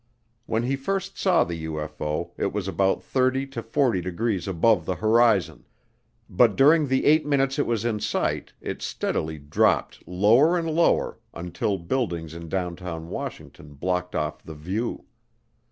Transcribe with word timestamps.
When 0.47 0.63
he 0.63 0.75
first 0.75 1.19
saw 1.19 1.43
the 1.43 1.65
UFO, 1.65 2.31
it 2.35 2.51
was 2.51 2.67
about 2.67 3.03
30 3.03 3.45
to 3.49 3.61
40 3.61 4.01
degrees 4.01 4.47
above 4.47 4.83
the 4.83 4.95
horizon, 4.95 5.63
but 6.27 6.55
during 6.55 6.87
the 6.87 7.05
eight 7.05 7.23
minutes 7.23 7.59
it 7.59 7.67
was 7.67 7.85
in 7.85 7.99
sight 7.99 8.51
it 8.61 8.81
steadily 8.81 9.37
dropped 9.37 10.01
lower 10.07 10.57
and 10.57 10.67
lower 10.71 11.19
until 11.35 11.77
buildings 11.77 12.33
in 12.33 12.49
downtown 12.49 13.09
Washington 13.09 13.75
blocked 13.75 14.15
off 14.15 14.41
the 14.41 14.55
view. 14.55 15.05